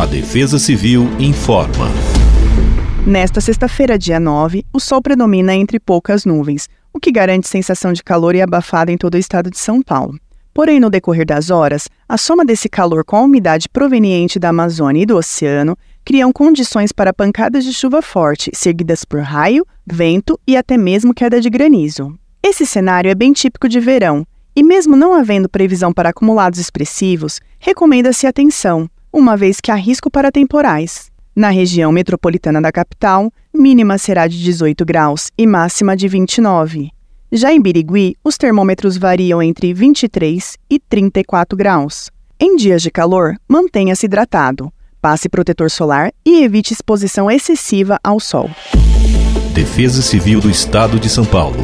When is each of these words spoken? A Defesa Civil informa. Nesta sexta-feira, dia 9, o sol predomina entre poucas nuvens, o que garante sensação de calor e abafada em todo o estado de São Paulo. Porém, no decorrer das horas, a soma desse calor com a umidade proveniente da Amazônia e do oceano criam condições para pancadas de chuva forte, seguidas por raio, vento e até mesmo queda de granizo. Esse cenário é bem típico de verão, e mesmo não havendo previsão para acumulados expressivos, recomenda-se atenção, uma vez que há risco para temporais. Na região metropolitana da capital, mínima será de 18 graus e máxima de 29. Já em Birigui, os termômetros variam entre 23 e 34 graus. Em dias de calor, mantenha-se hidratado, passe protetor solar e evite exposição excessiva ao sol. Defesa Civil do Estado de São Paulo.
A 0.00 0.06
Defesa 0.06 0.58
Civil 0.58 1.10
informa. 1.18 1.86
Nesta 3.06 3.38
sexta-feira, 3.38 3.98
dia 3.98 4.18
9, 4.18 4.64
o 4.72 4.80
sol 4.80 5.02
predomina 5.02 5.54
entre 5.54 5.78
poucas 5.78 6.24
nuvens, 6.24 6.70
o 6.90 6.98
que 6.98 7.12
garante 7.12 7.46
sensação 7.46 7.92
de 7.92 8.02
calor 8.02 8.34
e 8.34 8.40
abafada 8.40 8.90
em 8.90 8.96
todo 8.96 9.12
o 9.12 9.18
estado 9.18 9.50
de 9.50 9.58
São 9.58 9.82
Paulo. 9.82 10.18
Porém, 10.54 10.80
no 10.80 10.88
decorrer 10.88 11.26
das 11.26 11.50
horas, 11.50 11.86
a 12.08 12.16
soma 12.16 12.46
desse 12.46 12.66
calor 12.66 13.04
com 13.04 13.14
a 13.14 13.20
umidade 13.20 13.68
proveniente 13.68 14.38
da 14.38 14.48
Amazônia 14.48 15.02
e 15.02 15.04
do 15.04 15.18
oceano 15.18 15.76
criam 16.02 16.32
condições 16.32 16.92
para 16.92 17.12
pancadas 17.12 17.62
de 17.62 17.74
chuva 17.74 18.00
forte, 18.00 18.50
seguidas 18.54 19.04
por 19.04 19.20
raio, 19.20 19.66
vento 19.86 20.40
e 20.46 20.56
até 20.56 20.78
mesmo 20.78 21.12
queda 21.12 21.42
de 21.42 21.50
granizo. 21.50 22.18
Esse 22.42 22.64
cenário 22.64 23.10
é 23.10 23.14
bem 23.14 23.34
típico 23.34 23.68
de 23.68 23.78
verão, 23.78 24.26
e 24.56 24.62
mesmo 24.62 24.96
não 24.96 25.12
havendo 25.12 25.46
previsão 25.46 25.92
para 25.92 26.08
acumulados 26.08 26.58
expressivos, 26.58 27.38
recomenda-se 27.58 28.26
atenção, 28.26 28.88
uma 29.12 29.36
vez 29.36 29.60
que 29.60 29.70
há 29.70 29.74
risco 29.74 30.10
para 30.10 30.30
temporais. 30.32 31.10
Na 31.34 31.50
região 31.50 31.92
metropolitana 31.92 32.60
da 32.60 32.72
capital, 32.72 33.32
mínima 33.54 33.98
será 33.98 34.26
de 34.26 34.42
18 34.42 34.84
graus 34.84 35.30
e 35.38 35.46
máxima 35.46 35.96
de 35.96 36.08
29. 36.08 36.90
Já 37.32 37.52
em 37.52 37.60
Birigui, 37.60 38.16
os 38.24 38.36
termômetros 38.36 38.96
variam 38.96 39.40
entre 39.40 39.72
23 39.72 40.56
e 40.68 40.78
34 40.78 41.56
graus. 41.56 42.10
Em 42.38 42.56
dias 42.56 42.82
de 42.82 42.90
calor, 42.90 43.36
mantenha-se 43.48 44.06
hidratado, 44.06 44.72
passe 45.00 45.28
protetor 45.28 45.70
solar 45.70 46.10
e 46.24 46.42
evite 46.42 46.72
exposição 46.72 47.30
excessiva 47.30 47.98
ao 48.02 48.18
sol. 48.18 48.50
Defesa 49.54 50.02
Civil 50.02 50.40
do 50.40 50.50
Estado 50.50 50.98
de 50.98 51.08
São 51.08 51.24
Paulo. 51.24 51.58